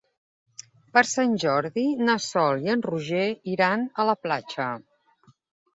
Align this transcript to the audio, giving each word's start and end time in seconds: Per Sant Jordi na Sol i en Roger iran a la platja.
Per 0.95 1.03
Sant 1.09 1.35
Jordi 1.43 1.83
na 2.07 2.15
Sol 2.29 2.67
i 2.67 2.73
en 2.75 2.83
Roger 2.89 3.29
iran 3.55 3.89
a 4.05 4.09
la 4.13 4.21
platja. 4.25 4.71